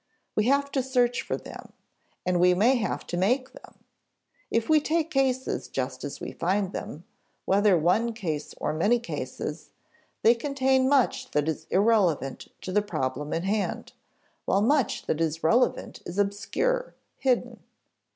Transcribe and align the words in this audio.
We 0.35 0.45
have 0.45 0.71
to 0.71 0.81
search 0.81 1.21
for 1.21 1.37
them, 1.37 1.73
and 2.25 2.39
we 2.39 2.55
may 2.55 2.73
have 2.77 3.05
to 3.05 3.17
make 3.17 3.51
them. 3.53 3.75
If 4.49 4.67
we 4.67 4.81
take 4.81 5.11
cases 5.11 5.67
just 5.67 6.03
as 6.03 6.19
we 6.19 6.31
find 6.31 6.73
them 6.73 7.03
whether 7.45 7.77
one 7.77 8.13
case 8.13 8.55
or 8.59 8.73
many 8.73 8.97
cases 8.97 9.69
they 10.23 10.33
contain 10.33 10.89
much 10.89 11.29
that 11.33 11.47
is 11.47 11.67
irrelevant 11.69 12.47
to 12.61 12.71
the 12.71 12.81
problem 12.81 13.31
in 13.31 13.43
hand, 13.43 13.93
while 14.45 14.63
much 14.63 15.05
that 15.05 15.21
is 15.21 15.43
relevant 15.43 16.01
is 16.03 16.17
obscure, 16.17 16.95
hidden. 17.19 17.59